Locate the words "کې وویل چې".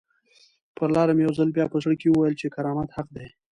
2.01-2.53